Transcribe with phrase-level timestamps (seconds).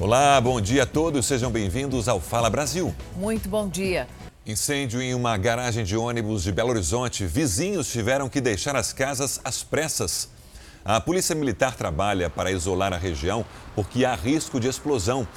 [0.00, 2.94] Olá, bom dia a todos, sejam bem-vindos ao Fala Brasil.
[3.16, 4.08] Muito bom dia.
[4.46, 7.26] Incêndio em uma garagem de ônibus de Belo Horizonte.
[7.26, 10.30] Vizinhos tiveram que deixar as casas às pressas.
[10.82, 13.44] A Polícia Militar trabalha para isolar a região
[13.74, 15.28] porque há risco de explosão.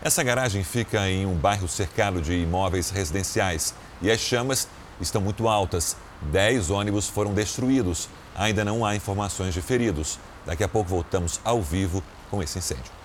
[0.00, 4.68] Essa garagem fica em um bairro cercado de imóveis residenciais e as chamas
[5.00, 5.96] estão muito altas.
[6.30, 8.08] Dez ônibus foram destruídos.
[8.36, 10.20] Ainda não há informações de feridos.
[10.46, 12.00] Daqui a pouco voltamos ao vivo
[12.30, 13.01] com esse incêndio.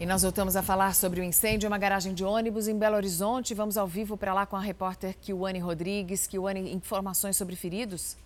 [0.00, 2.96] E nós voltamos a falar sobre o incêndio em uma garagem de ônibus em Belo
[2.96, 3.54] Horizonte.
[3.54, 6.26] Vamos ao vivo para lá com a repórter Kiwane Rodrigues.
[6.26, 8.16] Kiwane, informações sobre feridos?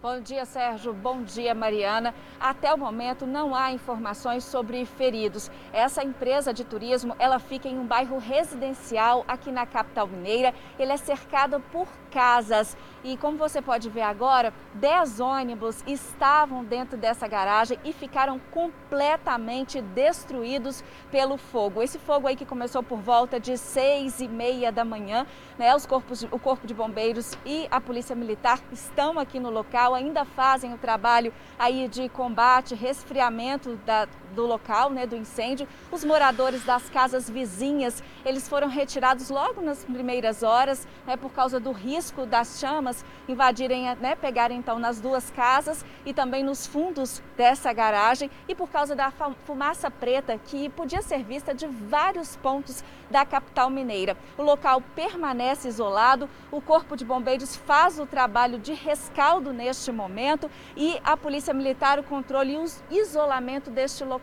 [0.00, 0.94] Bom dia, Sérgio.
[0.94, 2.14] Bom dia, Mariana.
[2.38, 5.50] Até o momento não há informações sobre feridos.
[5.72, 10.54] Essa empresa de turismo, ela fica em um bairro residencial aqui na capital mineira.
[10.78, 12.76] Ele é cercado por casas.
[13.04, 19.80] E como você pode ver agora, 10 ônibus estavam dentro dessa garagem e ficaram completamente
[19.80, 21.82] destruídos pelo fogo.
[21.82, 25.26] Esse fogo aí que começou por volta de 6 e meia da manhã,
[25.58, 25.74] né?
[25.74, 30.24] Os corpos, o Corpo de Bombeiros e a Polícia Militar estão aqui no local ainda
[30.24, 35.66] fazem o trabalho aí de combate, resfriamento da, do local, né, do incêndio.
[35.90, 41.58] Os moradores das casas vizinhas, eles foram retirados logo nas primeiras horas, né, por causa
[41.58, 47.22] do risco das chamas invadirem, né, pegarem então nas duas casas e também nos fundos
[47.36, 49.10] dessa garagem e por causa da
[49.44, 54.16] fumaça preta que podia ser vista de vários pontos da capital mineira.
[54.36, 60.50] O local permanece isolado, o Corpo de Bombeiros faz o trabalho de rescaldo neste momento
[60.76, 64.17] e a Polícia Militar o controle e o isolamento deste local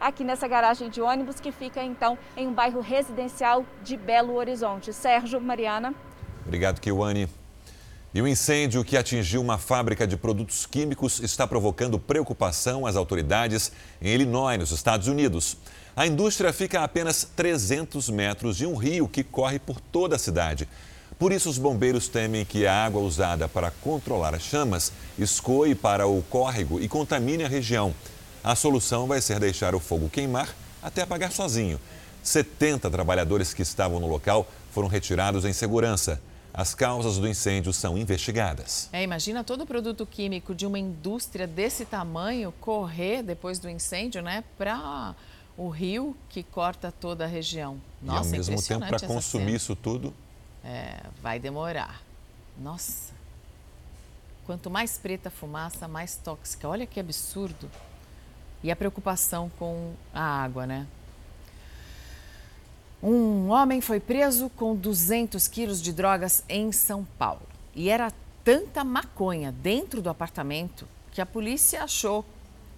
[0.00, 4.92] aqui nessa garagem de ônibus que fica então em um bairro residencial de Belo Horizonte.
[4.92, 5.94] Sérgio, Mariana.
[6.44, 7.28] Obrigado, Kiwane.
[8.14, 13.70] E o incêndio que atingiu uma fábrica de produtos químicos está provocando preocupação às autoridades
[14.00, 15.58] em Illinois, nos Estados Unidos.
[15.94, 20.18] A indústria fica a apenas 300 metros de um rio que corre por toda a
[20.18, 20.66] cidade.
[21.18, 26.06] Por isso, os bombeiros temem que a água usada para controlar as chamas escoe para
[26.06, 27.92] o córrego e contamine a região.
[28.42, 31.80] A solução vai ser deixar o fogo queimar até apagar sozinho.
[32.22, 36.20] 70 trabalhadores que estavam no local foram retirados em segurança.
[36.52, 38.88] As causas do incêndio são investigadas.
[38.92, 44.22] É, imagina todo o produto químico de uma indústria desse tamanho correr depois do incêndio,
[44.22, 45.14] né, para
[45.56, 47.80] o rio que corta toda a região.
[48.02, 49.56] Nossa, e ao mesmo tempo, para consumir cena.
[49.56, 50.14] isso tudo.
[50.64, 52.02] É, vai demorar.
[52.58, 53.12] Nossa.
[54.44, 56.68] Quanto mais preta a fumaça, mais tóxica.
[56.68, 57.70] Olha que absurdo.
[58.62, 60.86] E a preocupação com a água, né?
[63.02, 67.42] Um homem foi preso com 200 quilos de drogas em São Paulo.
[67.74, 72.24] E era tanta maconha dentro do apartamento que a polícia achou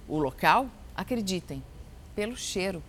[0.07, 1.63] o local, acreditem,
[2.15, 2.83] pelo cheiro.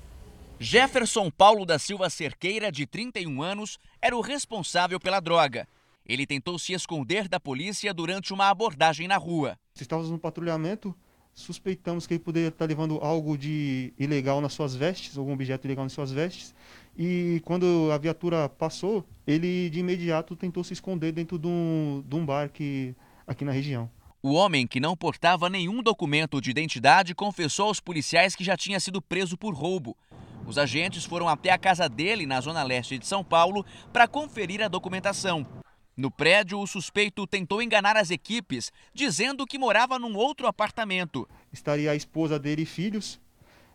[0.59, 5.67] Jefferson Paulo da Silva Cerqueira, de 31 anos, era o responsável pela droga.
[6.05, 9.57] Ele tentou se esconder da polícia durante uma abordagem na rua.
[9.75, 10.95] Estávamos no patrulhamento,
[11.33, 15.85] suspeitamos que ele poderia estar levando algo de ilegal nas suas vestes, algum objeto ilegal
[15.85, 16.53] nas suas vestes.
[16.97, 22.15] E quando a viatura passou, ele de imediato tentou se esconder dentro de um, de
[22.15, 23.89] um bar que, aqui na região.
[24.21, 28.79] O homem, que não portava nenhum documento de identidade, confessou aos policiais que já tinha
[28.79, 29.97] sido preso por roubo.
[30.45, 34.61] Os agentes foram até a casa dele, na zona leste de São Paulo, para conferir
[34.61, 35.60] a documentação.
[35.95, 41.27] No prédio, o suspeito tentou enganar as equipes, dizendo que morava num outro apartamento.
[41.51, 43.19] Estaria a esposa dele e filhos.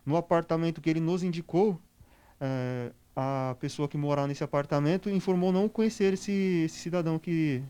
[0.05, 1.81] No apartamento que ele nos indicou,
[2.41, 7.63] é, a pessoa que morava nesse apartamento informou não conhecer esse, esse cidadão que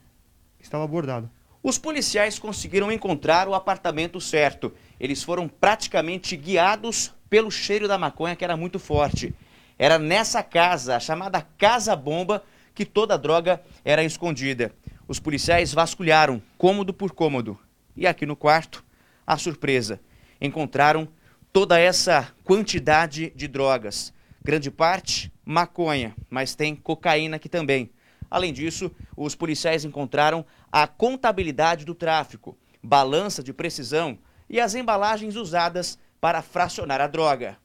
[0.61, 1.31] estava abordado.
[1.63, 4.73] Os policiais conseguiram encontrar o apartamento certo.
[5.01, 9.35] Eles foram praticamente guiados pelo cheiro da maconha que era muito forte.
[9.79, 12.43] Era nessa casa, a chamada Casa Bomba,
[12.77, 14.71] que toda a droga era escondida.
[15.09, 17.59] Os policiais vasculharam cômodo por cômodo.
[17.97, 18.85] E aqui no quarto,
[19.27, 19.99] a surpresa:
[20.39, 21.09] encontraram
[21.53, 24.13] toda essa quantidade de drogas.
[24.45, 27.91] Grande parte maconha, mas tem cocaína aqui também.
[28.31, 34.19] Além disso, os policiais encontraram a contabilidade do tráfico, balança de precisão
[34.51, 37.57] e as embalagens usadas para fracionar a droga.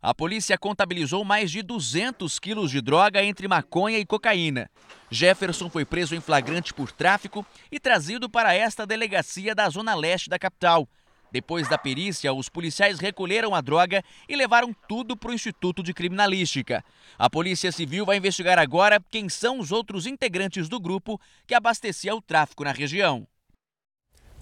[0.00, 4.70] A polícia contabilizou mais de 200 quilos de droga entre maconha e cocaína.
[5.10, 10.28] Jefferson foi preso em flagrante por tráfico e trazido para esta delegacia da zona leste
[10.28, 10.88] da capital.
[11.32, 15.92] Depois da perícia, os policiais recolheram a droga e levaram tudo para o Instituto de
[15.92, 16.84] Criminalística.
[17.18, 22.14] A Polícia Civil vai investigar agora quem são os outros integrantes do grupo que abastecia
[22.14, 23.26] o tráfico na região.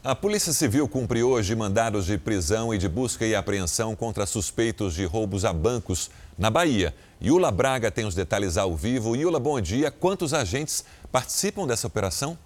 [0.07, 4.93] A Polícia Civil cumpre hoje mandados de prisão e de busca e apreensão contra suspeitos
[4.93, 6.95] de roubos a bancos na Bahia.
[7.23, 9.17] Yula Braga tem os detalhes ao vivo.
[9.17, 9.91] Yula, bom dia.
[9.91, 12.37] Quantos agentes participam dessa operação?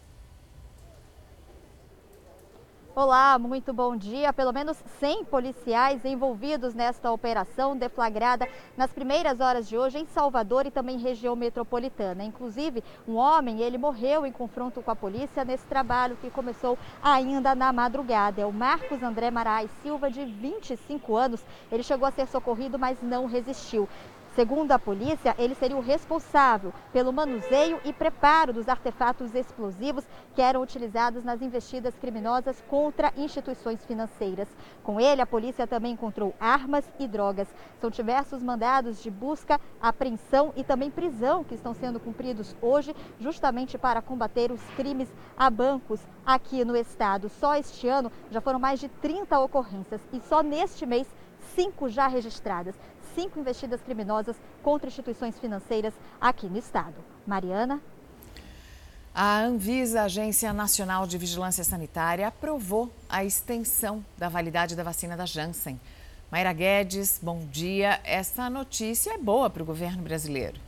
[3.01, 4.33] Olá, muito bom dia.
[4.33, 10.67] Pelo menos 100 policiais envolvidos nesta operação deflagrada nas primeiras horas de hoje em Salvador
[10.67, 12.25] e também região metropolitana.
[12.25, 17.55] Inclusive, um homem, ele morreu em confronto com a polícia nesse trabalho que começou ainda
[17.55, 18.41] na madrugada.
[18.43, 21.41] É o Marcos André Marais Silva, de 25 anos.
[21.71, 23.89] Ele chegou a ser socorrido, mas não resistiu.
[24.39, 30.41] Segundo a polícia, ele seria o responsável pelo manuseio e preparo dos artefatos explosivos que
[30.41, 34.47] eram utilizados nas investidas criminosas contra instituições financeiras.
[34.85, 37.49] Com ele, a polícia também encontrou armas e drogas.
[37.81, 43.77] São diversos mandados de busca, apreensão e também prisão que estão sendo cumpridos hoje, justamente
[43.77, 47.29] para combater os crimes a bancos aqui no estado.
[47.29, 51.09] Só este ano já foram mais de 30 ocorrências e só neste mês
[51.57, 52.77] cinco já registradas
[53.19, 56.95] cinco investidas criminosas contra instituições financeiras aqui no estado.
[57.27, 57.81] Mariana.
[59.13, 65.27] A Anvisa, Agência Nacional de Vigilância Sanitária, aprovou a extensão da validade da vacina da
[65.27, 65.81] Janssen.
[66.31, 68.01] Mayra Guedes, bom dia.
[68.05, 70.68] Essa notícia é boa para o governo brasileiro.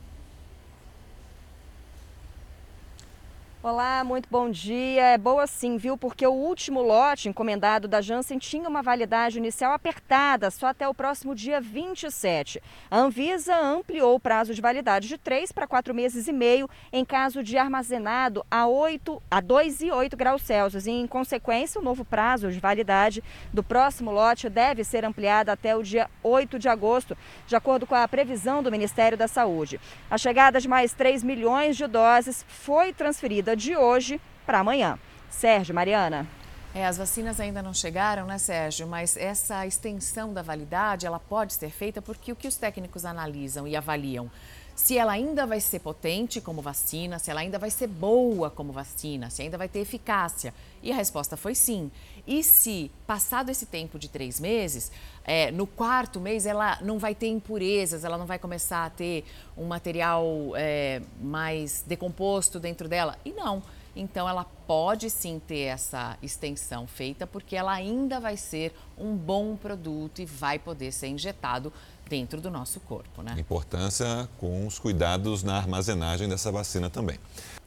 [3.63, 5.03] Olá, muito bom dia.
[5.03, 5.95] É boa sim, viu?
[5.95, 10.95] Porque o último lote encomendado da Janssen tinha uma validade inicial apertada, só até o
[10.95, 12.59] próximo dia 27.
[12.89, 17.05] A Anvisa ampliou o prazo de validade de 3 para 4 meses e meio em
[17.05, 20.87] caso de armazenado a, 8, a 2 e 8 graus Celsius.
[20.87, 23.23] E, em consequência, o novo prazo de validade
[23.53, 27.15] do próximo lote deve ser ampliado até o dia 8 de agosto,
[27.45, 29.79] de acordo com a previsão do Ministério da Saúde.
[30.09, 34.97] A chegada de mais 3 milhões de doses foi transferida de hoje para amanhã.
[35.29, 36.27] Sérgio, Mariana.
[36.73, 38.87] É, as vacinas ainda não chegaram, né, Sérgio?
[38.87, 43.67] Mas essa extensão da validade, ela pode ser feita porque o que os técnicos analisam
[43.67, 44.31] e avaliam
[44.81, 48.73] se ela ainda vai ser potente como vacina, se ela ainda vai ser boa como
[48.73, 50.51] vacina, se ainda vai ter eficácia.
[50.81, 51.91] E a resposta foi sim.
[52.25, 54.91] E se, passado esse tempo de três meses,
[55.23, 59.23] é, no quarto mês ela não vai ter impurezas, ela não vai começar a ter
[59.55, 60.25] um material
[60.55, 63.19] é, mais decomposto dentro dela?
[63.23, 63.61] E não.
[63.95, 69.55] Então, ela pode sim ter essa extensão feita, porque ela ainda vai ser um bom
[69.55, 71.71] produto e vai poder ser injetado
[72.11, 73.23] dentro do nosso corpo.
[73.23, 73.35] Né?
[73.39, 77.17] Importância com os cuidados na armazenagem dessa vacina também.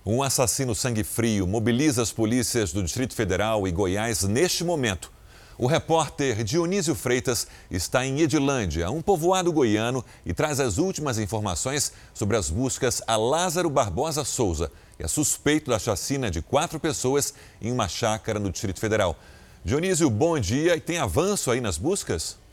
[0.05, 5.11] Um assassino sangue frio mobiliza as polícias do Distrito Federal e Goiás neste momento.
[5.57, 11.93] O repórter Dionísio Freitas está em Edilândia, um povoado goiano, e traz as últimas informações
[12.13, 17.33] sobre as buscas a Lázaro Barbosa Souza, que é suspeito da chacina de quatro pessoas
[17.63, 19.17] em uma chácara no Distrito Federal.
[19.65, 20.77] Dionísio, bom dia.
[20.77, 22.44] E tem avanço aí nas buscas?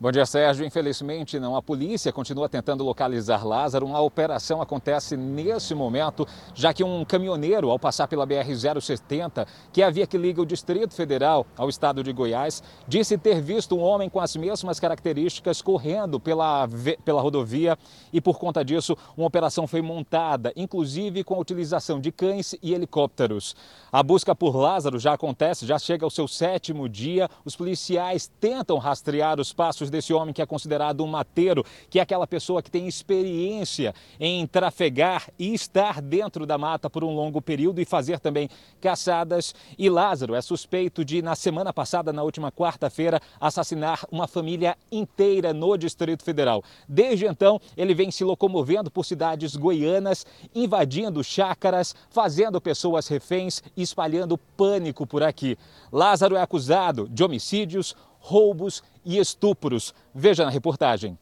[0.00, 0.64] Bom dia, Sérgio.
[0.64, 1.56] Infelizmente, não.
[1.56, 3.84] A polícia continua tentando localizar Lázaro.
[3.84, 6.24] Uma operação acontece nesse momento,
[6.54, 10.46] já que um caminhoneiro, ao passar pela BR-070, que é a via que liga o
[10.46, 15.60] Distrito Federal ao estado de Goiás, disse ter visto um homem com as mesmas características
[15.60, 16.68] correndo pela,
[17.04, 17.76] pela rodovia
[18.12, 22.72] e, por conta disso, uma operação foi montada, inclusive com a utilização de cães e
[22.72, 23.56] helicópteros.
[23.90, 27.28] A busca por Lázaro já acontece, já chega ao seu sétimo dia.
[27.44, 32.02] Os policiais tentam rastrear os passos desse homem que é considerado um mateiro, que é
[32.02, 37.40] aquela pessoa que tem experiência em trafegar e estar dentro da mata por um longo
[37.40, 38.48] período e fazer também
[38.80, 39.54] caçadas.
[39.78, 45.52] E Lázaro é suspeito de, na semana passada, na última quarta-feira, assassinar uma família inteira
[45.52, 46.62] no Distrito Federal.
[46.88, 54.38] Desde então, ele vem se locomovendo por cidades goianas, invadindo chácaras, fazendo pessoas reféns espalhando
[54.38, 55.56] pânico por aqui.
[55.92, 59.94] Lázaro é acusado de homicídios, roubos e estupros.
[60.14, 61.18] Veja na reportagem.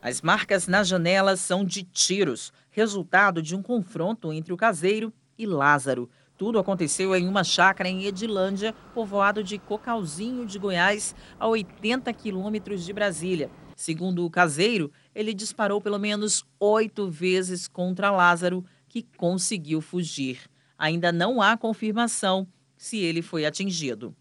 [0.00, 5.46] As marcas nas janelas são de tiros, resultado de um confronto entre o caseiro e
[5.46, 6.10] Lázaro.
[6.36, 12.84] Tudo aconteceu em uma chácara em Edilândia, povoado de Cocalzinho de Goiás, a 80 quilômetros
[12.84, 13.48] de Brasília.
[13.76, 20.40] Segundo o caseiro, ele disparou pelo menos oito vezes contra Lázaro, que conseguiu fugir.
[20.76, 24.14] Ainda não há confirmação se ele foi atingido.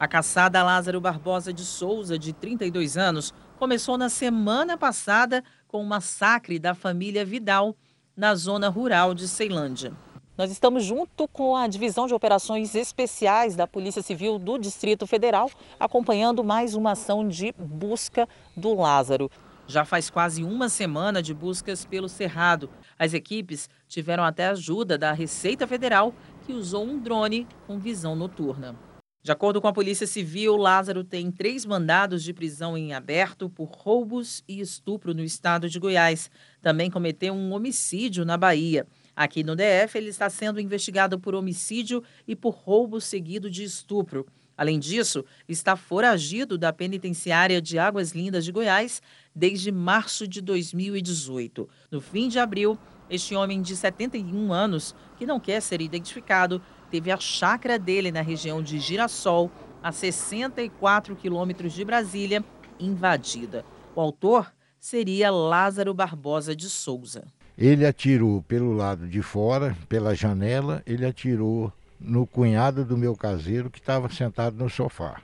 [0.00, 5.86] A caçada Lázaro Barbosa de Souza, de 32 anos, começou na semana passada com o
[5.86, 7.74] massacre da família Vidal,
[8.16, 9.92] na zona rural de Ceilândia.
[10.36, 15.50] Nós estamos junto com a Divisão de Operações Especiais da Polícia Civil do Distrito Federal,
[15.80, 19.28] acompanhando mais uma ação de busca do Lázaro.
[19.66, 22.70] Já faz quase uma semana de buscas pelo Cerrado.
[22.96, 26.14] As equipes tiveram até ajuda da Receita Federal,
[26.46, 28.87] que usou um drone com visão noturna.
[29.20, 33.68] De acordo com a Polícia Civil, Lázaro tem três mandados de prisão em aberto por
[33.68, 36.30] roubos e estupro no estado de Goiás.
[36.62, 38.86] Também cometeu um homicídio na Bahia.
[39.16, 44.24] Aqui no DF, ele está sendo investigado por homicídio e por roubo seguido de estupro.
[44.56, 49.02] Além disso, está foragido da penitenciária de Águas Lindas de Goiás
[49.34, 51.68] desde março de 2018.
[51.90, 52.78] No fim de abril,
[53.10, 56.60] este homem de 71 anos, que não quer ser identificado,
[56.90, 59.50] teve a chácara dele na região de Girassol,
[59.82, 62.44] a 64 quilômetros de Brasília,
[62.78, 63.64] invadida.
[63.94, 67.26] O autor seria Lázaro Barbosa de Souza.
[67.56, 73.68] Ele atirou pelo lado de fora, pela janela, ele atirou no cunhado do meu caseiro
[73.68, 75.20] que estava sentado no sofá.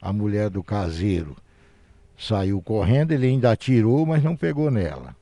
[0.00, 1.36] A mulher do caseiro
[2.16, 5.16] saiu correndo, ele ainda atirou, mas não pegou nela.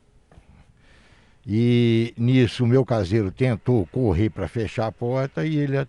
[1.53, 5.85] E nisso o meu caseiro tentou correr para fechar a porta e ele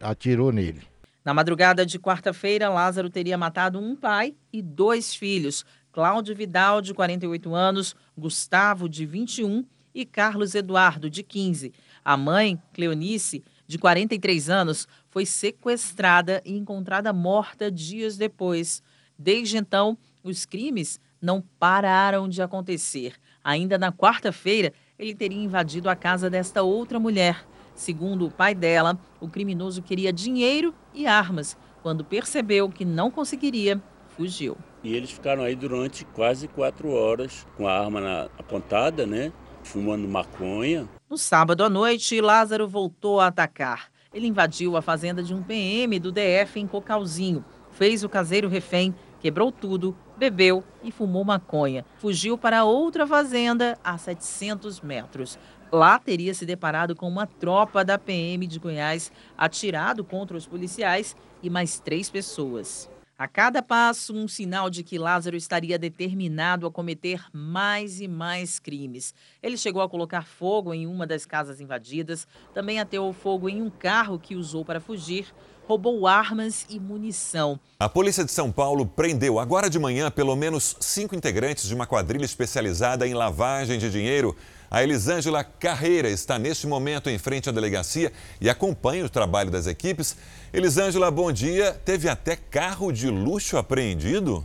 [0.00, 0.82] atirou nele.
[1.24, 6.92] Na madrugada de quarta-feira, Lázaro teria matado um pai e dois filhos, Cláudio Vidal, de
[6.92, 11.72] 48 anos, Gustavo, de 21 e Carlos Eduardo, de 15.
[12.04, 18.82] A mãe, Cleonice, de 43 anos, foi sequestrada e encontrada morta dias depois.
[19.16, 23.14] Desde então, os crimes não pararam de acontecer.
[23.42, 27.44] Ainda na quarta-feira, ele teria invadido a casa desta outra mulher.
[27.74, 31.56] Segundo o pai dela, o criminoso queria dinheiro e armas.
[31.82, 33.80] Quando percebeu que não conseguiria,
[34.16, 34.56] fugiu.
[34.82, 39.32] E eles ficaram aí durante quase quatro horas com a arma na, apontada, né?
[39.62, 40.88] Fumando maconha.
[41.08, 43.90] No sábado à noite, Lázaro voltou a atacar.
[44.14, 48.94] Ele invadiu a fazenda de um PM do DF em Cocalzinho, fez o caseiro refém,
[49.20, 51.84] quebrou tudo bebeu e fumou maconha.
[51.98, 55.38] Fugiu para outra fazenda a 700 metros.
[55.70, 61.16] Lá teria se deparado com uma tropa da PM de Goiás, atirado contra os policiais
[61.42, 62.88] e mais três pessoas.
[63.18, 68.58] A cada passo, um sinal de que Lázaro estaria determinado a cometer mais e mais
[68.58, 69.14] crimes.
[69.42, 73.70] Ele chegou a colocar fogo em uma das casas invadidas, também ateou fogo em um
[73.70, 75.34] carro que usou para fugir,
[75.66, 77.58] roubou armas e munição.
[77.78, 81.86] A polícia de São Paulo prendeu agora de manhã pelo menos cinco integrantes de uma
[81.86, 84.36] quadrilha especializada em lavagem de dinheiro.
[84.70, 89.66] A Elisângela Carreira está neste momento em frente à delegacia e acompanha o trabalho das
[89.66, 90.16] equipes.
[90.52, 91.72] Elisângela, bom dia.
[91.84, 94.44] Teve até carro de luxo apreendido?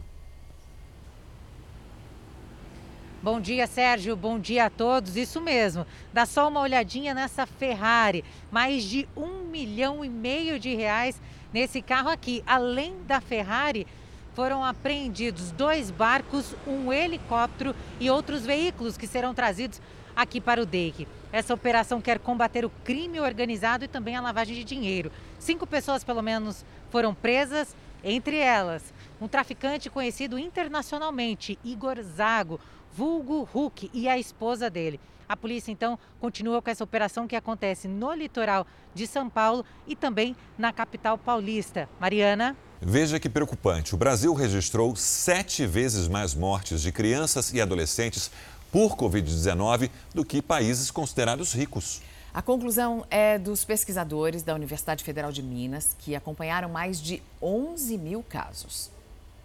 [3.24, 4.16] Bom dia, Sérgio.
[4.16, 5.16] Bom dia a todos.
[5.16, 5.86] Isso mesmo.
[6.12, 8.26] Dá só uma olhadinha nessa Ferrari.
[8.50, 11.22] Mais de um milhão e meio de reais
[11.54, 12.44] nesse carro aqui.
[12.48, 13.86] Além da Ferrari,
[14.34, 19.80] foram apreendidos dois barcos, um helicóptero e outros veículos que serão trazidos
[20.16, 21.08] aqui para o DEIC.
[21.32, 25.12] Essa operação quer combater o crime organizado e também a lavagem de dinheiro.
[25.38, 32.60] Cinco pessoas, pelo menos, foram presas, entre elas um traficante conhecido internacionalmente, Igor Zago
[32.96, 35.00] vulgo Hulk, e a esposa dele.
[35.28, 39.96] A polícia então continua com essa operação que acontece no litoral de São Paulo e
[39.96, 41.88] também na capital paulista.
[42.00, 42.56] Mariana.
[42.82, 43.96] Veja que preocupante.
[43.96, 48.30] O Brasil registrou sete vezes mais mortes de crianças e adolescentes
[48.72, 52.02] por Covid-19 do que países considerados ricos.
[52.34, 57.98] A conclusão é dos pesquisadores da Universidade Federal de Minas, que acompanharam mais de 11
[57.98, 58.90] mil casos.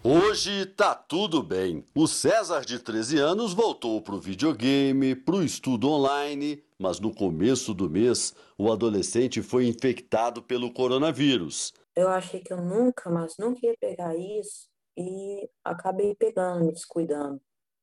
[0.03, 1.83] Hoje tá tudo bem.
[1.93, 7.89] O César, de 13 anos, voltou pro videogame, pro estudo online, mas no começo do
[7.89, 11.73] mês, o adolescente foi infectado pelo coronavírus.
[11.95, 17.41] Eu achei que eu nunca, mas nunca ia pegar isso e acabei pegando, me descuidando.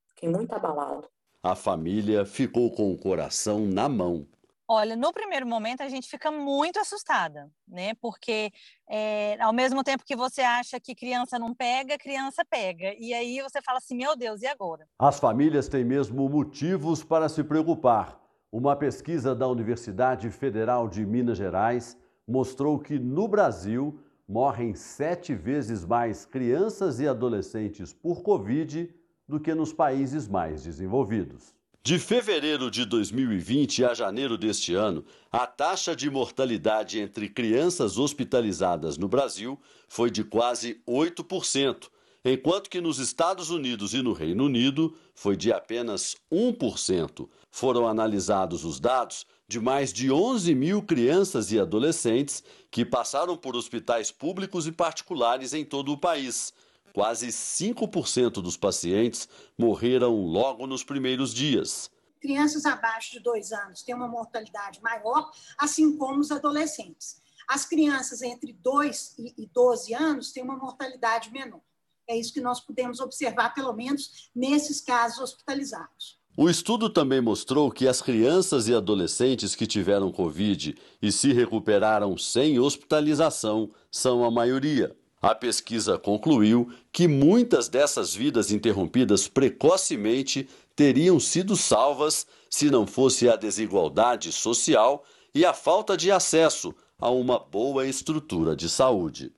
[0.09, 1.07] Fiquei muito abalado.
[1.43, 4.25] A família ficou com o coração na mão.
[4.67, 7.93] Olha, no primeiro momento a gente fica muito assustada, né?
[8.01, 8.51] Porque
[8.89, 12.95] é, ao mesmo tempo que você acha que criança não pega, criança pega.
[12.97, 14.87] E aí você fala assim, meu Deus, e agora?
[14.97, 18.19] As famílias têm mesmo motivos para se preocupar.
[18.51, 21.95] Uma pesquisa da Universidade Federal de Minas Gerais
[22.27, 28.91] mostrou que no Brasil morrem sete vezes mais crianças e adolescentes por Covid
[29.27, 31.54] do que nos países mais desenvolvidos.
[31.87, 38.97] De fevereiro de 2020 a janeiro deste ano, a taxa de mortalidade entre crianças hospitalizadas
[38.97, 41.87] no Brasil foi de quase 8%,
[42.25, 47.29] enquanto que nos Estados Unidos e no Reino Unido foi de apenas 1%.
[47.51, 53.55] Foram analisados os dados de mais de 11 mil crianças e adolescentes que passaram por
[53.55, 56.51] hospitais públicos e particulares em todo o país
[56.95, 61.91] Quase 5% dos pacientes morreram logo nos primeiros dias.
[62.21, 67.21] crianças abaixo de dois anos têm uma mortalidade maior, assim como os adolescentes.
[67.49, 71.59] As crianças entre 2 e 12 anos têm uma mortalidade menor.
[72.07, 76.17] É isso que nós podemos observar, pelo menos nesses casos hospitalizados.
[76.37, 82.17] O estudo também mostrou que as crianças e adolescentes que tiveram Covid e se recuperaram
[82.17, 84.95] sem hospitalização são a maioria.
[85.21, 93.29] A pesquisa concluiu que muitas dessas vidas interrompidas precocemente teriam sido salvas se não fosse
[93.29, 95.03] a desigualdade social
[95.33, 99.33] e a falta de acesso a uma boa estrutura de saúde.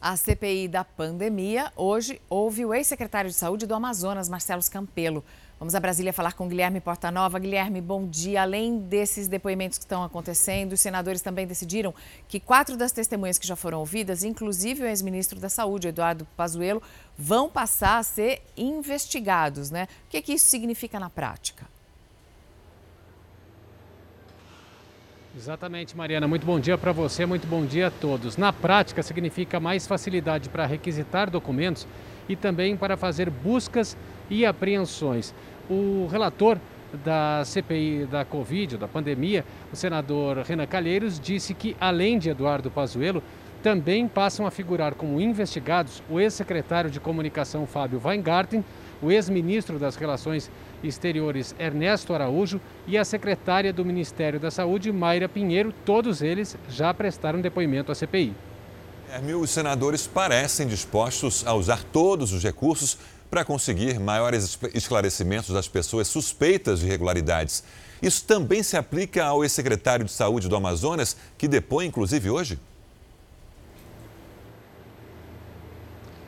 [0.00, 5.24] A CPI da pandemia, hoje houve o ex-secretário de Saúde do Amazonas, Marcelo Campelo.
[5.58, 7.38] Vamos a Brasília falar com Guilherme Portanova.
[7.38, 8.42] Guilherme, bom dia.
[8.42, 11.94] Além desses depoimentos que estão acontecendo, os senadores também decidiram
[12.28, 16.82] que quatro das testemunhas que já foram ouvidas, inclusive o ex-ministro da Saúde, Eduardo Pazuello,
[17.16, 19.88] vão passar a ser investigados, né?
[20.06, 21.64] O que, é que isso significa na prática?
[25.34, 26.28] Exatamente, Mariana.
[26.28, 28.36] Muito bom dia para você, muito bom dia a todos.
[28.36, 31.86] Na prática, significa mais facilidade para requisitar documentos
[32.28, 33.96] e também para fazer buscas
[34.30, 35.34] e apreensões.
[35.68, 36.58] O relator
[37.04, 42.70] da CPI da Covid, da pandemia, o senador Renan Calheiros, disse que, além de Eduardo
[42.70, 43.22] Pazuello,
[43.62, 48.64] também passam a figurar como investigados o ex-secretário de Comunicação Fábio Weingarten,
[49.02, 50.50] o ex-ministro das Relações
[50.82, 55.74] Exteriores Ernesto Araújo e a secretária do Ministério da Saúde, Mayra Pinheiro.
[55.84, 58.34] Todos eles já prestaram depoimento à CPI.
[59.40, 62.98] Os senadores parecem dispostos a usar todos os recursos
[63.30, 67.64] para conseguir maiores esclarecimentos das pessoas suspeitas de irregularidades.
[68.00, 72.58] Isso também se aplica ao ex-secretário de Saúde do Amazonas, que depõe inclusive hoje?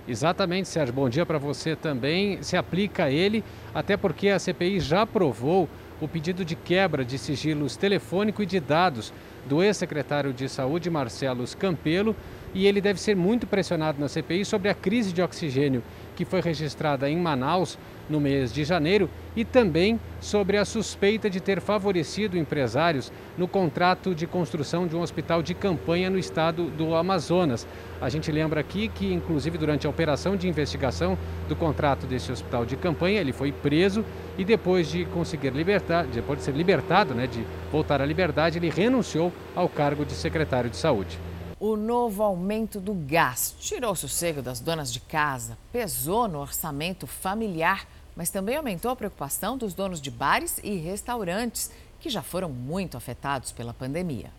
[0.08, 0.94] Exatamente, Sérgio.
[0.94, 2.42] Bom dia para você também.
[2.42, 5.68] Se aplica a ele, até porque a CPI já aprovou
[6.00, 9.12] o pedido de quebra de sigilos telefônico e de dados
[9.46, 12.16] do ex-secretário de Saúde, Marcelo Campelo,
[12.54, 15.82] e ele deve ser muito pressionado na CPI sobre a crise de oxigênio
[16.18, 17.78] que foi registrada em Manaus
[18.10, 24.12] no mês de janeiro e também sobre a suspeita de ter favorecido empresários no contrato
[24.16, 27.68] de construção de um hospital de campanha no estado do Amazonas.
[28.00, 31.16] A gente lembra aqui que, inclusive, durante a operação de investigação
[31.48, 34.04] do contrato desse hospital de campanha, ele foi preso
[34.36, 38.70] e depois de conseguir libertar, depois de ser libertado, né, de voltar à liberdade, ele
[38.70, 41.27] renunciou ao cargo de secretário de saúde.
[41.60, 47.04] O novo aumento do gás tirou o sossego das donas de casa, pesou no orçamento
[47.04, 52.48] familiar, mas também aumentou a preocupação dos donos de bares e restaurantes, que já foram
[52.48, 54.32] muito afetados pela pandemia.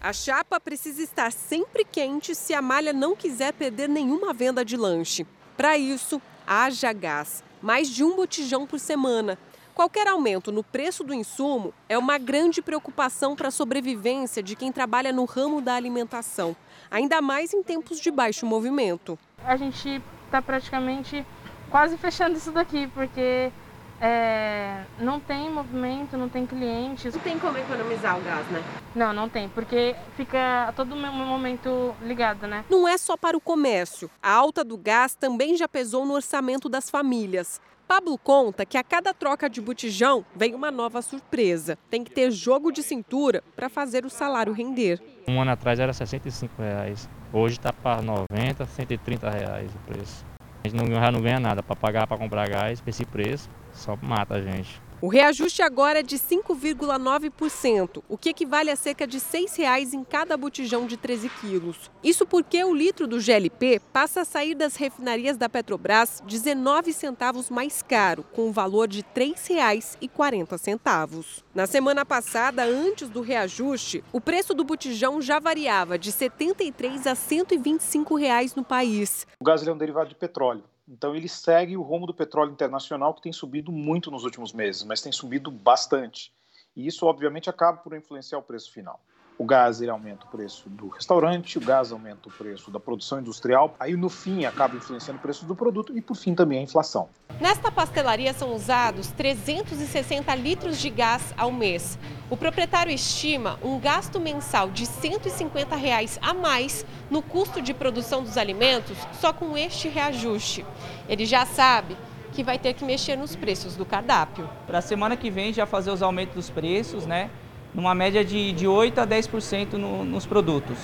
[0.00, 4.74] A chapa precisa estar sempre quente se a malha não quiser perder nenhuma venda de
[4.74, 5.26] lanche.
[5.54, 9.38] Para isso, haja gás, mais de um botijão por semana.
[9.78, 14.72] Qualquer aumento no preço do insumo é uma grande preocupação para a sobrevivência de quem
[14.72, 16.56] trabalha no ramo da alimentação,
[16.90, 19.16] ainda mais em tempos de baixo movimento.
[19.44, 21.24] A gente está praticamente
[21.70, 23.52] quase fechando isso daqui, porque
[24.00, 27.14] é, não tem movimento, não tem clientes.
[27.14, 28.60] Não tem como economizar o gás, né?
[28.96, 32.64] Não, não tem, porque fica a todo momento ligado, né?
[32.68, 34.10] Não é só para o comércio.
[34.20, 37.60] A alta do gás também já pesou no orçamento das famílias.
[37.88, 41.78] Pablo conta que a cada troca de botijão vem uma nova surpresa.
[41.88, 45.00] Tem que ter jogo de cintura para fazer o salário render.
[45.26, 47.08] Um ano atrás era 65 reais.
[47.32, 50.22] Hoje está para 90, 130 reais o preço.
[50.62, 53.96] A gente não, já não ganha nada para pagar para comprar gás, esse preço só
[54.02, 54.82] mata a gente.
[55.00, 60.02] O reajuste agora é de 5,9%, o que equivale a cerca de R$ 6,00 em
[60.02, 61.88] cada botijão de 13 quilos.
[62.02, 67.48] Isso porque o litro do GLP passa a sair das refinarias da Petrobras 19 centavos
[67.48, 71.44] mais caro, com um valor de R$ 3,40.
[71.54, 77.06] Na semana passada, antes do reajuste, o preço do botijão já variava de R$ 73
[77.06, 79.28] a 125 reais no país.
[79.40, 80.64] O gás é um derivado de petróleo.
[80.88, 84.82] Então ele segue o rumo do petróleo internacional que tem subido muito nos últimos meses,
[84.82, 86.32] mas tem subido bastante.
[86.74, 89.00] E isso obviamente acaba por influenciar o preço final
[89.38, 93.20] o gás ele aumenta o preço do restaurante, o gás aumenta o preço da produção
[93.20, 96.62] industrial, aí no fim acaba influenciando o preço do produto e por fim também a
[96.62, 97.08] inflação.
[97.40, 101.96] Nesta pastelaria são usados 360 litros de gás ao mês.
[102.28, 108.24] O proprietário estima um gasto mensal de 150 reais a mais no custo de produção
[108.24, 110.66] dos alimentos só com este reajuste.
[111.08, 111.96] Ele já sabe
[112.32, 114.48] que vai ter que mexer nos preços do cardápio.
[114.66, 117.30] Para a semana que vem já fazer os aumentos dos preços, né?
[117.78, 120.76] Numa média de, de 8% a 10% no, nos produtos,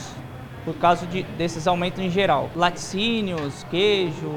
[0.64, 2.48] por causa de, desses aumentos em geral.
[2.54, 4.30] Laticínios, queijo,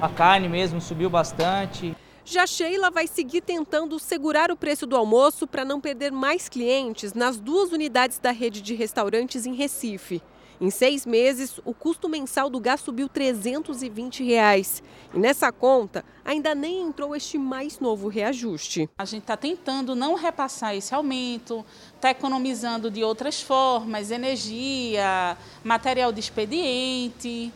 [0.00, 1.94] a carne mesmo subiu bastante.
[2.24, 7.14] Já Sheila vai seguir tentando segurar o preço do almoço para não perder mais clientes
[7.14, 10.20] nas duas unidades da rede de restaurantes em Recife.
[10.62, 14.80] Em seis meses, o custo mensal do gás subiu 320 reais.
[15.12, 18.88] E nessa conta, ainda nem entrou este mais novo reajuste.
[18.96, 26.12] A gente está tentando não repassar esse aumento, está economizando de outras formas, energia, material
[26.12, 27.52] de expediente.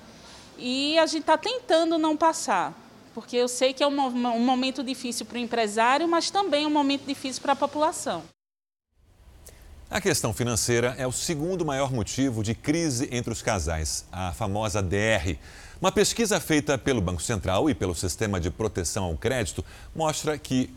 [0.58, 2.74] E a gente está tentando não passar,
[3.14, 6.70] porque eu sei que é um, um momento difícil para o empresário, mas também um
[6.70, 8.24] momento difícil para a população.
[9.88, 14.82] A questão financeira é o segundo maior motivo de crise entre os casais, a famosa
[14.82, 15.38] DR.
[15.80, 20.74] Uma pesquisa feita pelo Banco Central e pelo Sistema de Proteção ao Crédito mostra que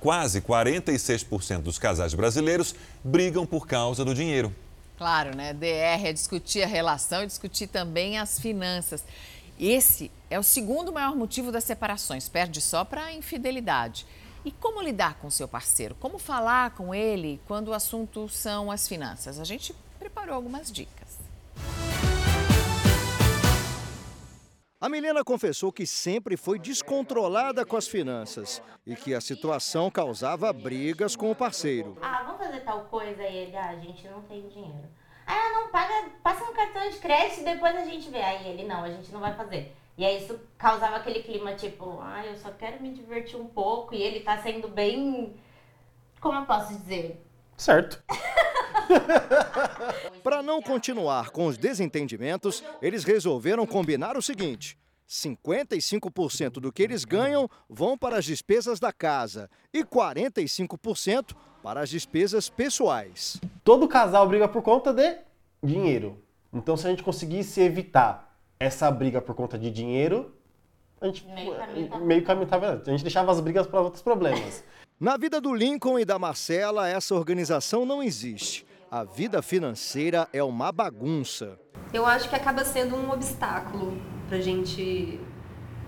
[0.00, 4.54] quase 46% dos casais brasileiros brigam por causa do dinheiro.
[4.96, 5.52] Claro, né?
[5.52, 9.02] DR é discutir a relação e discutir também as finanças.
[9.58, 14.06] Esse é o segundo maior motivo das separações, perde só para a infidelidade.
[14.44, 15.94] E como lidar com seu parceiro?
[15.94, 19.40] Como falar com ele quando o assunto são as finanças?
[19.40, 21.18] A gente preparou algumas dicas.
[24.78, 30.52] A Milena confessou que sempre foi descontrolada com as finanças e que a situação causava
[30.52, 31.96] brigas com o parceiro.
[32.02, 34.86] Ah, vamos fazer tal coisa e ele, ah, a gente não tem dinheiro.
[35.26, 38.20] Ah, não, paga, passa no cartão de crédito e depois a gente vê.
[38.20, 39.74] Aí ele, não, a gente não vai fazer.
[39.96, 43.94] E aí isso causava aquele clima tipo, ah, eu só quero me divertir um pouco
[43.94, 45.34] e ele tá sendo bem.
[46.20, 47.24] Como eu posso dizer?
[47.56, 48.02] Certo.
[50.22, 54.76] Para não continuar com os desentendimentos, eles resolveram combinar o seguinte:
[55.08, 61.88] 55% do que eles ganham vão para as despesas da casa e 45% para as
[61.88, 63.40] despesas pessoais.
[63.62, 65.18] Todo casal briga por conta de
[65.62, 66.20] dinheiro.
[66.52, 68.33] Então, se a gente conseguisse evitar
[68.64, 70.32] essa briga por conta de dinheiro,
[71.00, 71.26] a gente
[72.02, 74.64] meio caminho tá A gente deixava as brigas para outros problemas.
[74.98, 78.66] Na vida do Lincoln e da Marcela, essa organização não existe.
[78.90, 81.58] A vida financeira é uma bagunça.
[81.92, 85.20] Eu acho que acaba sendo um obstáculo para a gente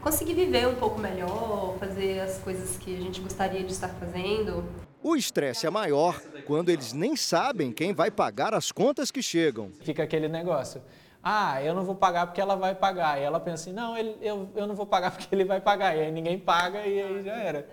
[0.02, 4.64] conseguir viver um pouco melhor, fazer as coisas que a gente gostaria de estar fazendo.
[5.02, 9.70] O estresse é maior quando eles nem sabem quem vai pagar as contas que chegam.
[9.80, 10.82] Fica aquele negócio
[11.28, 13.18] ah, eu não vou pagar porque ela vai pagar.
[13.18, 15.96] E ela pensa assim, não, ele, eu, eu não vou pagar porque ele vai pagar.
[15.96, 17.68] E aí ninguém paga e aí já era.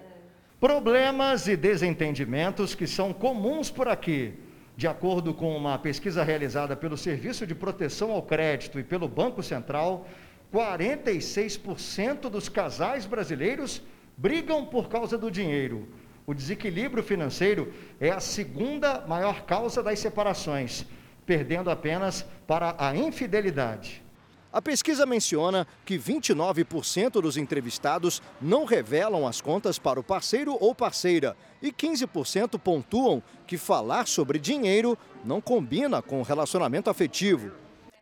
[0.60, 4.34] Problemas e desentendimentos que são comuns por aqui.
[4.76, 9.44] De acordo com uma pesquisa realizada pelo Serviço de Proteção ao Crédito e pelo Banco
[9.44, 10.08] Central,
[10.52, 13.84] 46% dos casais brasileiros
[14.18, 15.88] brigam por causa do dinheiro.
[16.26, 20.88] O desequilíbrio financeiro é a segunda maior causa das separações
[21.26, 24.04] perdendo apenas para a infidelidade.
[24.54, 30.76] A pesquisa menciona que 29% dos entrevistados não revelam as contas para o parceiro ou
[30.76, 37.52] parceira e 15% pontuam que falar sobre dinheiro não combina com o relacionamento afetivo.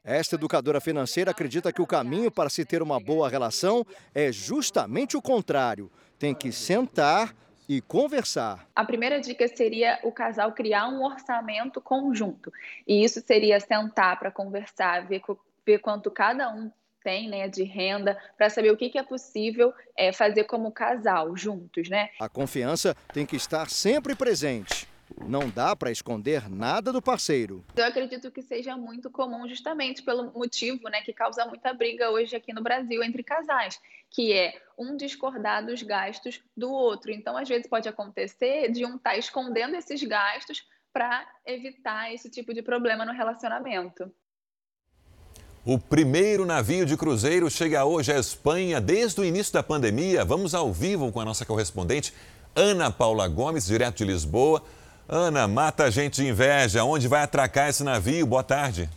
[0.03, 5.15] Esta educadora financeira acredita que o caminho para se ter uma boa relação é justamente
[5.15, 5.89] o contrário.
[6.19, 7.33] Tem que sentar,
[7.71, 8.67] e conversar.
[8.75, 12.51] A primeira dica seria o casal criar um orçamento conjunto.
[12.85, 15.21] E isso seria sentar para conversar, ver,
[15.65, 16.69] ver quanto cada um
[17.01, 21.35] tem né, de renda, para saber o que, que é possível é, fazer como casal,
[21.37, 21.87] juntos.
[21.87, 22.09] Né?
[22.19, 24.90] A confiança tem que estar sempre presente.
[25.27, 27.63] Não dá para esconder nada do parceiro.
[27.75, 32.35] Eu acredito que seja muito comum justamente pelo motivo né, que causa muita briga hoje
[32.35, 37.11] aqui no Brasil entre casais, que é um discordar dos gastos do outro.
[37.11, 42.29] Então, às vezes pode acontecer de um estar tá escondendo esses gastos para evitar esse
[42.29, 44.11] tipo de problema no relacionamento.
[45.63, 50.25] O primeiro navio de cruzeiro chega hoje à Espanha desde o início da pandemia.
[50.25, 52.13] Vamos ao vivo com a nossa correspondente
[52.55, 54.63] Ana Paula Gomes, direto de Lisboa.
[55.13, 56.85] Ana, mata a gente de inveja.
[56.85, 58.25] Onde vai atracar esse navio?
[58.25, 58.89] Boa tarde.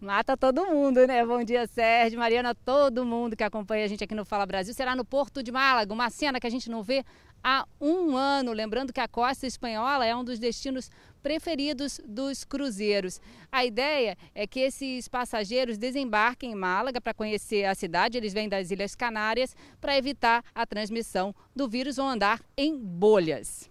[0.00, 1.22] Mata todo mundo, né?
[1.26, 4.72] Bom dia, Sérgio, Mariana, todo mundo que acompanha a gente aqui no Fala Brasil.
[4.72, 7.04] Será no Porto de Málaga, uma cena que a gente não vê
[7.42, 8.54] há um ano.
[8.54, 10.90] Lembrando que a costa espanhola é um dos destinos
[11.24, 13.18] preferidos dos cruzeiros.
[13.50, 18.18] A ideia é que esses passageiros desembarquem em Málaga para conhecer a cidade.
[18.18, 23.70] Eles vêm das Ilhas Canárias para evitar a transmissão do vírus ou andar em bolhas.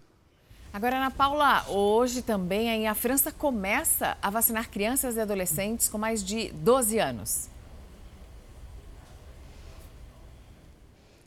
[0.72, 6.24] Agora, Ana Paula, hoje também a França começa a vacinar crianças e adolescentes com mais
[6.24, 7.53] de 12 anos.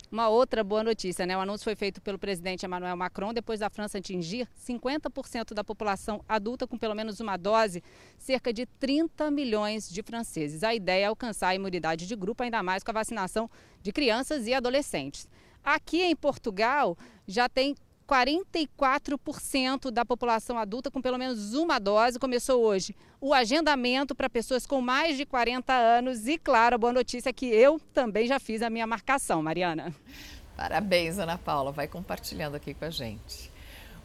[0.10, 1.36] Uma outra boa notícia, né?
[1.36, 6.24] O anúncio foi feito pelo presidente Emmanuel Macron depois da França atingir 50% da população
[6.30, 7.84] adulta com pelo menos uma dose,
[8.18, 10.64] cerca de 30 milhões de franceses.
[10.64, 13.50] A ideia é alcançar a imunidade de grupo, ainda mais com a vacinação
[13.82, 15.28] de crianças e adolescentes.
[15.62, 17.76] Aqui em Portugal já tem
[18.08, 22.18] 44% da população adulta com pelo menos uma dose.
[22.18, 26.28] Começou hoje o agendamento para pessoas com mais de 40 anos.
[26.28, 29.94] E, claro, a boa notícia é que eu também já fiz a minha marcação, Mariana.
[30.56, 31.72] Parabéns, Ana Paula.
[31.72, 33.52] Vai compartilhando aqui com a gente.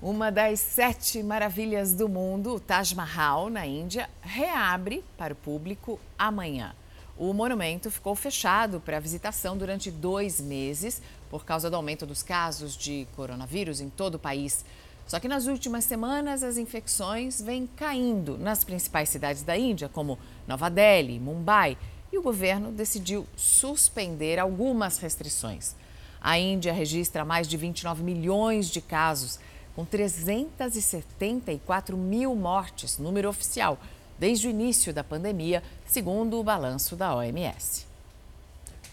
[0.03, 6.01] Uma das sete maravilhas do mundo, o Taj Mahal, na Índia, reabre para o público
[6.19, 6.75] amanhã.
[7.17, 11.01] O monumento ficou fechado para visitação durante dois meses
[11.33, 14.67] por causa do aumento dos casos de coronavírus em todo o país.
[15.07, 20.19] Só que nas últimas semanas as infecções vêm caindo nas principais cidades da Índia, como
[20.47, 21.79] Nova Delhi, Mumbai,
[22.13, 25.75] e o governo decidiu suspender algumas restrições.
[26.21, 29.41] A Índia registra mais de 29 milhões de casos,
[29.75, 33.79] com 374 mil mortes, número oficial,
[34.19, 37.91] desde o início da pandemia, segundo o balanço da OMS.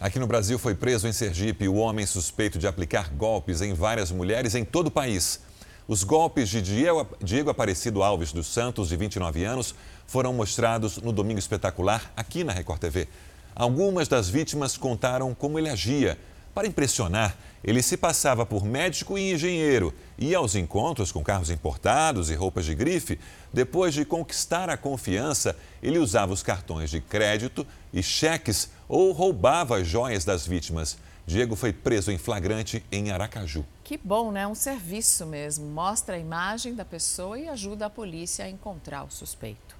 [0.00, 4.10] Aqui no Brasil foi preso em Sergipe o homem suspeito de aplicar golpes em várias
[4.10, 5.40] mulheres em todo o país.
[5.86, 9.74] Os golpes de Diego Aparecido Alves dos Santos, de 29 anos,
[10.06, 13.08] foram mostrados no Domingo Espetacular aqui na Record TV.
[13.54, 16.16] Algumas das vítimas contaram como ele agia.
[16.54, 22.30] Para impressionar, ele se passava por médico e engenheiro, ia aos encontros com carros importados
[22.30, 23.20] e roupas de grife.
[23.52, 29.76] Depois de conquistar a confiança, ele usava os cartões de crédito e cheques ou roubava
[29.78, 30.98] as joias das vítimas.
[31.26, 33.64] Diego foi preso em flagrante em Aracaju.
[33.84, 34.46] Que bom, né?
[34.46, 35.66] Um serviço mesmo.
[35.66, 39.76] Mostra a imagem da pessoa e ajuda a polícia a encontrar o suspeito.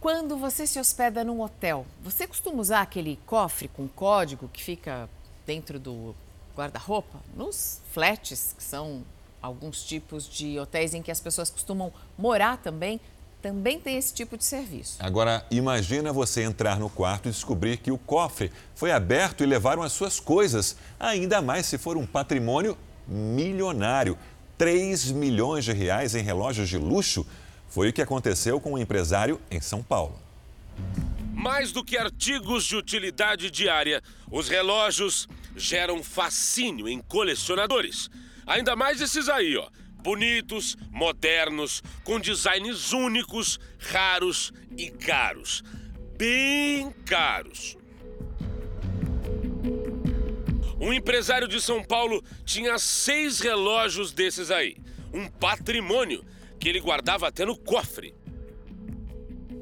[0.00, 5.08] Quando você se hospeda num hotel, você costuma usar aquele cofre com código que fica
[5.50, 6.14] dentro do
[6.56, 9.02] guarda-roupa, nos flats, que são
[9.42, 13.00] alguns tipos de hotéis em que as pessoas costumam morar também,
[13.42, 14.98] também tem esse tipo de serviço.
[15.00, 19.82] Agora, imagina você entrar no quarto e descobrir que o cofre foi aberto e levaram
[19.82, 24.16] as suas coisas, ainda mais se for um patrimônio milionário.
[24.56, 27.26] 3 milhões de reais em relógios de luxo
[27.68, 30.16] foi o que aconteceu com um empresário em São Paulo.
[31.32, 38.08] Mais do que artigos de utilidade diária, os relógios geram fascínio em colecionadores.
[38.46, 39.68] Ainda mais esses aí, ó.
[40.02, 45.62] Bonitos, modernos, com designs únicos, raros e caros.
[46.16, 47.76] Bem caros.
[50.80, 54.76] Um empresário de São Paulo tinha seis relógios desses aí.
[55.12, 56.24] Um patrimônio
[56.58, 58.14] que ele guardava até no cofre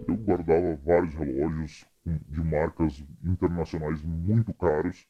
[0.09, 5.07] eu guardava vários relógios de marcas internacionais muito caros,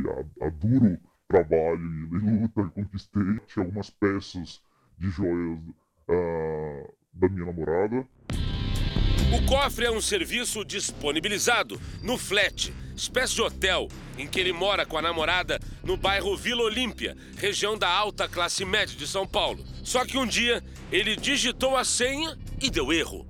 [0.00, 3.40] a, a duro trabalho e luta conquistei.
[3.56, 4.62] Algumas peças
[4.98, 5.58] de joias
[6.08, 8.06] uh, da minha namorada.
[9.34, 14.84] O cofre é um serviço disponibilizado no Flat, espécie de hotel, em que ele mora
[14.84, 19.64] com a namorada no bairro Vila Olímpia, região da alta classe média de São Paulo.
[19.82, 23.26] Só que um dia ele digitou a senha e deu erro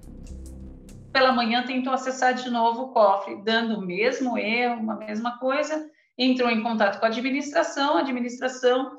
[1.12, 5.90] pela manhã tentou acessar de novo o cofre, dando o mesmo erro, uma mesma coisa,
[6.18, 8.98] entrou em contato com a administração, a administração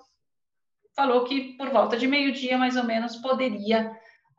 [0.96, 3.92] falou que por volta de meio-dia, mais ou menos, poderia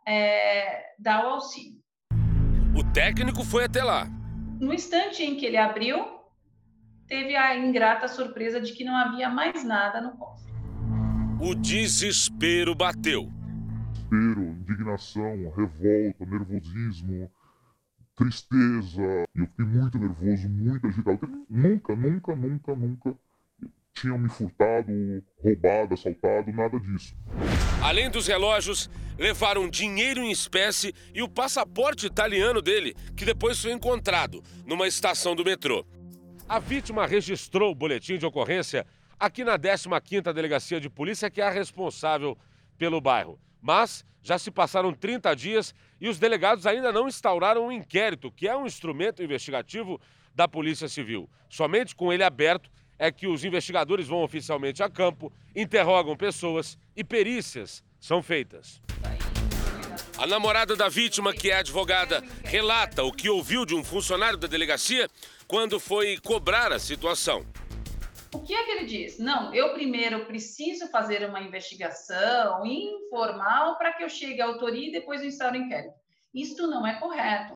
[0.07, 1.81] é, dar o auxílio.
[2.77, 4.07] O técnico foi até lá.
[4.61, 6.05] No instante em que ele abriu,
[7.07, 10.53] teve a ingrata surpresa de que não havia mais nada no cofre.
[11.41, 13.29] O desespero bateu.
[14.11, 17.31] Desespero, indignação, revolta, nervosismo,
[18.17, 19.25] tristeza.
[19.35, 21.47] E eu fiquei muito nervoso, muito agitado.
[21.49, 23.15] Nunca, nunca, nunca, nunca
[23.93, 24.93] tinham me furtado,
[25.43, 27.15] roubado, assaltado, nada disso.
[27.83, 33.73] Além dos relógios, levaram dinheiro em espécie e o passaporte italiano dele, que depois foi
[33.73, 35.87] encontrado numa estação do metrô.
[36.49, 38.85] A vítima registrou o boletim de ocorrência
[39.19, 42.37] aqui na 15ª Delegacia de Polícia, que é a responsável
[42.77, 43.39] pelo bairro.
[43.63, 45.75] Mas já se passaram 30 dias
[46.05, 49.99] e os delegados ainda não instauraram um inquérito, que é um instrumento investigativo
[50.35, 51.31] da Polícia Civil.
[51.49, 57.03] Somente com ele aberto é que os investigadores vão oficialmente a campo, interrogam pessoas e
[57.03, 58.83] perícias são feitas.
[60.19, 64.47] A namorada da vítima, que é advogada, relata o que ouviu de um funcionário da
[64.47, 65.09] delegacia
[65.49, 67.47] quando foi cobrar a situação.
[68.35, 69.17] O que é que ele diz?
[69.17, 74.93] Não, eu primeiro preciso fazer uma investigação informal para que eu chegue à autoria e
[74.93, 75.95] depois eu o inquérito.
[76.35, 77.53] Isto não é correto.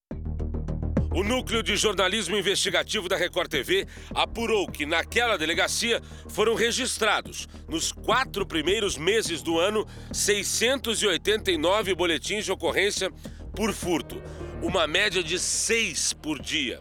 [1.12, 7.90] O núcleo de jornalismo investigativo da Record TV apurou que naquela delegacia foram registrados, nos
[7.90, 13.10] quatro primeiros meses do ano, 689 boletins de ocorrência
[13.52, 14.22] por furto,
[14.62, 16.80] uma média de seis por dia.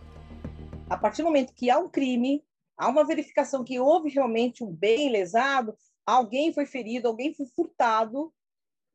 [0.87, 2.43] A partir do momento que há um crime,
[2.77, 8.31] há uma verificação que houve realmente um bem lesado, alguém foi ferido, alguém foi furtado,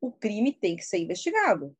[0.00, 1.74] o crime tem que ser investigado.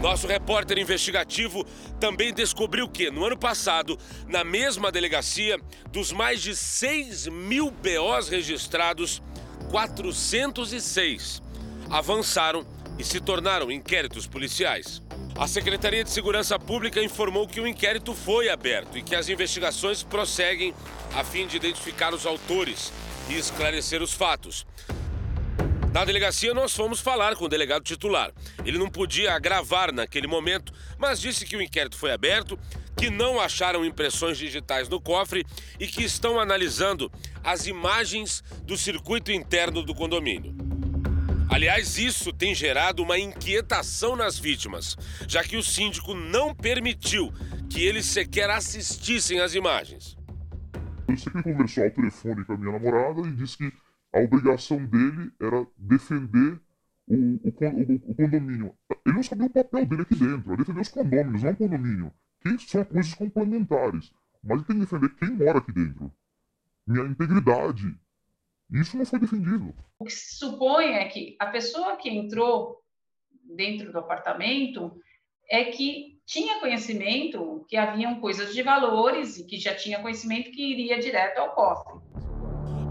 [0.00, 1.62] Nosso repórter investigativo
[2.00, 5.58] também descobriu que, no ano passado, na mesma delegacia,
[5.90, 9.22] dos mais de 6 mil BOs registrados,
[9.70, 11.42] 406
[11.90, 12.64] avançaram
[13.00, 15.00] e se tornaram inquéritos policiais.
[15.34, 20.02] A Secretaria de Segurança Pública informou que o inquérito foi aberto e que as investigações
[20.02, 20.74] prosseguem
[21.14, 22.92] a fim de identificar os autores
[23.30, 24.66] e esclarecer os fatos.
[25.94, 28.32] Na delegacia, nós fomos falar com o delegado titular.
[28.66, 32.58] Ele não podia gravar naquele momento, mas disse que o inquérito foi aberto,
[32.98, 35.46] que não acharam impressões digitais no cofre
[35.80, 37.10] e que estão analisando
[37.42, 40.69] as imagens do circuito interno do condomínio.
[41.50, 47.32] Aliás, isso tem gerado uma inquietação nas vítimas, já que o síndico não permitiu
[47.68, 50.16] que eles sequer assistissem às imagens.
[51.08, 53.72] Eu sei que conversou ao telefone com a minha namorada e disse que
[54.12, 56.60] a obrigação dele era defender
[57.08, 58.72] o, o, o, o, condomínio.
[59.04, 62.12] Ele não sabia o papel dele aqui dentro, é defender os condôminos, não o condomínio,
[62.42, 64.12] que são coisas complementares.
[64.42, 66.12] Mas ele tem que defender quem mora aqui dentro.
[66.86, 67.92] Minha integridade.
[68.72, 69.74] Isso não foi defendido.
[69.98, 72.78] O que se supõe é que a pessoa que entrou
[73.56, 74.96] dentro do apartamento
[75.50, 80.62] é que tinha conhecimento que haviam coisas de valores e que já tinha conhecimento que
[80.62, 82.00] iria direto ao cofre.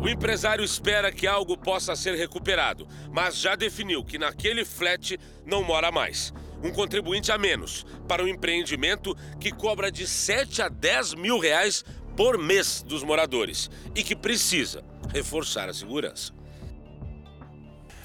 [0.02, 5.63] O empresário espera que algo possa ser recuperado, mas já definiu que naquele flat não
[5.63, 6.34] mora mais.
[6.62, 11.84] Um contribuinte a menos para um empreendimento que cobra de 7 a 10 mil reais
[12.18, 16.32] por mês dos moradores e que precisa reforçar a segurança.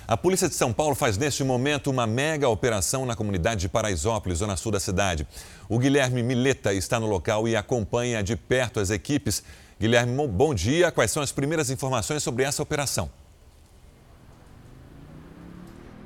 [0.06, 4.38] A Polícia de São Paulo faz neste momento uma mega operação na comunidade de Paraisópolis,
[4.38, 5.26] zona sul da cidade.
[5.68, 9.42] O Guilherme Mileta está no local e acompanha de perto as equipes
[9.78, 10.92] Guilherme, bom dia.
[10.92, 13.10] Quais são as primeiras informações sobre essa operação?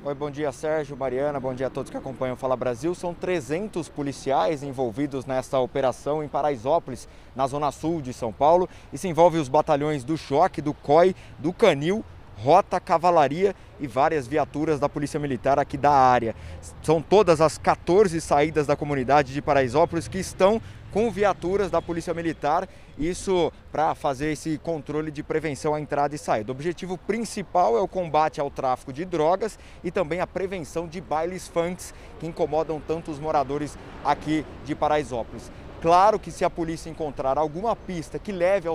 [0.05, 2.95] Oi, bom dia Sérgio, Mariana, bom dia a todos que acompanham o Fala Brasil.
[2.95, 8.69] São 300 policiais envolvidos nessa operação em Paraisópolis, na zona sul de São Paulo.
[8.93, 12.05] Isso envolve os batalhões do Choque, do COI, do Canil,
[12.37, 16.37] Rota, Cavalaria e várias viaturas da Polícia Militar aqui da área.
[16.81, 22.15] São todas as 14 saídas da comunidade de Paraisópolis que estão com viaturas da Polícia
[22.15, 26.51] Militar, isso para fazer esse controle de prevenção à entrada e saída.
[26.51, 31.01] O objetivo principal é o combate ao tráfico de drogas e também a prevenção de
[31.01, 35.51] bailes funks que incomodam tanto os moradores aqui de Paraisópolis.
[35.81, 38.69] Claro que se a polícia encontrar alguma pista que leve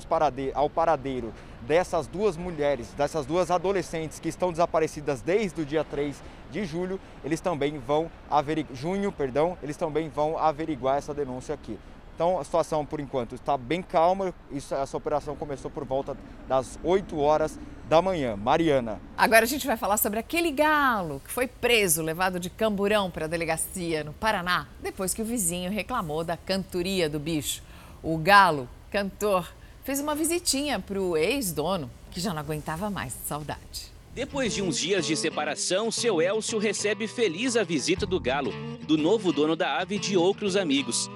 [0.54, 6.23] ao paradeiro dessas duas mulheres, dessas duas adolescentes que estão desaparecidas desde o dia 3
[6.49, 11.78] de julho, eles também vão averiguar, junho, perdão, eles também vão averiguar essa denúncia aqui.
[12.15, 14.34] Então a situação por enquanto está bem calma.
[14.52, 16.15] Isso, essa operação começou por volta
[16.47, 18.36] das 8 horas da manhã.
[18.36, 18.99] Mariana.
[19.17, 23.26] Agora a gente vai falar sobre aquele galo que foi preso, levado de camburão para
[23.26, 27.63] a delegacia no Paraná, depois que o vizinho reclamou da cantoria do bicho.
[28.02, 29.52] O galo, cantor,
[29.84, 33.92] fez uma visitinha para o ex-dono, que já não aguentava mais saudade.
[34.13, 38.54] Depois de uns dias de separação, seu Elcio recebe feliz a visita do galo,
[38.86, 41.10] do novo dono da ave e de outros amigos.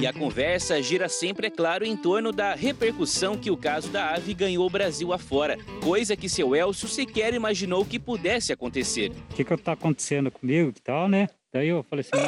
[0.00, 4.14] E a conversa gira sempre, é claro, em torno da repercussão que o caso da
[4.14, 9.12] ave ganhou o Brasil afora, coisa que seu Elcio sequer imaginou que pudesse acontecer.
[9.30, 11.28] O que, que tá acontecendo comigo e tal, né?
[11.52, 12.22] Daí eu falei assim,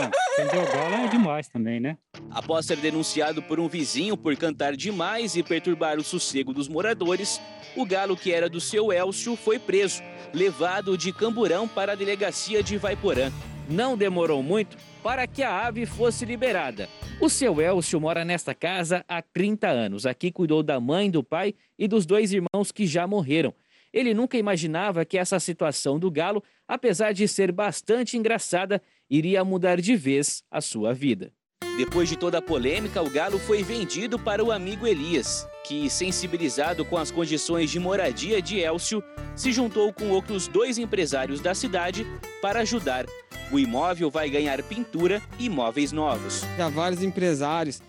[0.53, 1.97] não, o galo é demais também, né?
[2.29, 7.41] Após ser denunciado por um vizinho por cantar demais e perturbar o sossego dos moradores,
[7.77, 10.03] o galo que era do seu Elcio foi preso,
[10.35, 13.31] levado de Camburão para a delegacia de Vaiporã.
[13.71, 16.89] Não demorou muito para que a ave fosse liberada.
[17.21, 20.05] O seu Elcio mora nesta casa há 30 anos.
[20.05, 23.55] Aqui cuidou da mãe, do pai e dos dois irmãos que já morreram.
[23.93, 29.79] Ele nunca imaginava que essa situação do galo, apesar de ser bastante engraçada, iria mudar
[29.79, 31.31] de vez a sua vida.
[31.77, 36.83] Depois de toda a polêmica, o galo foi vendido para o amigo Elias, que, sensibilizado
[36.83, 39.03] com as condições de moradia de Elcio,
[39.37, 42.07] se juntou com outros dois empresários da cidade
[42.41, 43.05] para ajudar.
[43.51, 46.43] O imóvel vai ganhar pintura e móveis novos.
[46.59, 47.83] Há vários empresários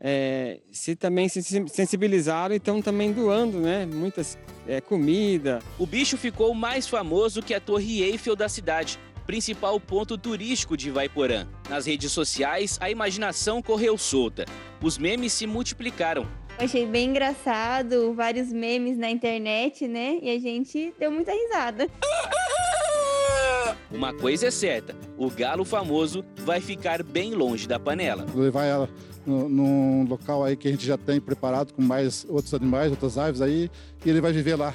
[0.00, 3.84] é, se também se sensibilizaram e estão também doando, né?
[3.84, 5.60] Muitas é, comida.
[5.78, 8.98] O bicho ficou mais famoso que a Torre Eiffel da cidade
[9.38, 11.46] principal ponto turístico de Vaiporã.
[11.68, 14.46] Nas redes sociais, a imaginação correu solta.
[14.82, 16.26] Os memes se multiplicaram.
[16.58, 20.18] achei bem engraçado, vários memes na internet, né?
[20.22, 21.88] E a gente deu muita risada.
[23.92, 28.24] Uma coisa é certa, o galo famoso vai ficar bem longe da panela.
[28.34, 28.88] Levar ela
[29.26, 33.18] no- num local aí que a gente já tem preparado com mais outros animais, outras
[33.18, 33.70] aves aí,
[34.06, 34.72] e ele vai viver lá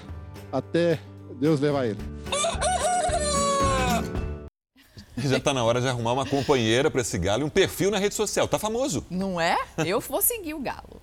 [0.52, 1.00] até
[1.40, 1.98] Deus levar ele.
[5.18, 8.00] Já está na hora de arrumar uma companheira para esse galo e um perfil na
[8.00, 8.48] rede social.
[8.48, 9.06] Tá famoso.
[9.10, 9.58] Não é?
[9.86, 11.02] Eu vou seguir o galo.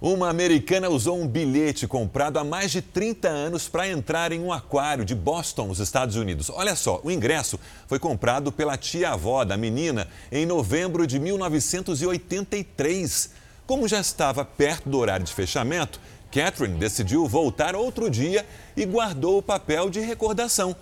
[0.00, 4.52] Uma americana usou um bilhete comprado há mais de 30 anos para entrar em um
[4.52, 6.50] aquário de Boston, nos Estados Unidos.
[6.50, 13.30] Olha só, o ingresso foi comprado pela tia-avó da menina em novembro de 1983.
[13.66, 15.98] Como já estava perto do horário de fechamento,
[16.30, 18.44] Catherine decidiu voltar outro dia
[18.76, 20.76] e guardou o papel de recordação.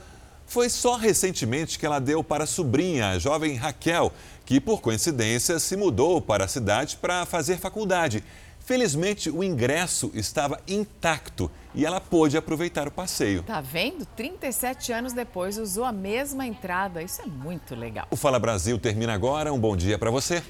[0.47, 4.13] Foi só recentemente que ela deu para a sobrinha, a jovem Raquel,
[4.45, 8.23] que por coincidência se mudou para a cidade para fazer faculdade.
[8.61, 13.43] Felizmente, o ingresso estava intacto e ela pôde aproveitar o passeio.
[13.43, 14.07] Tá vendo?
[14.07, 17.03] 37 anos depois usou a mesma entrada.
[17.03, 18.07] Isso é muito legal.
[18.11, 19.53] O Fala Brasil termina agora.
[19.53, 20.43] Um bom dia para você.